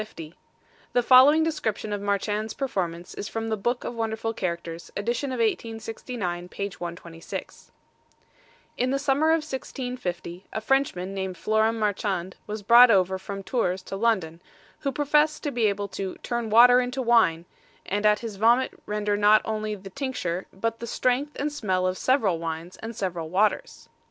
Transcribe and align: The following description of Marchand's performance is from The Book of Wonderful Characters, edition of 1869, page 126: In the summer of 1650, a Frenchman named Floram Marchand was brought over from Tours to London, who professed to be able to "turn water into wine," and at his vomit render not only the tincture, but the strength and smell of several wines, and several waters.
The 0.93 1.03
following 1.03 1.43
description 1.43 1.93
of 1.93 2.01
Marchand's 2.01 2.55
performance 2.55 3.13
is 3.13 3.27
from 3.27 3.49
The 3.49 3.55
Book 3.55 3.83
of 3.83 3.93
Wonderful 3.93 4.33
Characters, 4.33 4.91
edition 4.97 5.31
of 5.31 5.37
1869, 5.37 6.49
page 6.49 6.79
126: 6.79 7.69
In 8.77 8.89
the 8.89 8.97
summer 8.97 9.27
of 9.29 9.43
1650, 9.45 10.47
a 10.51 10.59
Frenchman 10.59 11.13
named 11.13 11.35
Floram 11.37 11.75
Marchand 11.77 12.35
was 12.47 12.63
brought 12.63 12.89
over 12.89 13.19
from 13.19 13.43
Tours 13.43 13.83
to 13.83 13.95
London, 13.95 14.41
who 14.79 14.91
professed 14.91 15.43
to 15.43 15.51
be 15.51 15.67
able 15.67 15.87
to 15.89 16.15
"turn 16.23 16.49
water 16.49 16.81
into 16.81 16.99
wine," 17.03 17.45
and 17.85 18.03
at 18.03 18.21
his 18.21 18.37
vomit 18.37 18.71
render 18.87 19.15
not 19.15 19.43
only 19.45 19.75
the 19.75 19.91
tincture, 19.91 20.47
but 20.51 20.79
the 20.79 20.87
strength 20.87 21.33
and 21.39 21.53
smell 21.53 21.85
of 21.85 21.95
several 21.95 22.39
wines, 22.39 22.75
and 22.77 22.95
several 22.95 23.29
waters. 23.29 23.87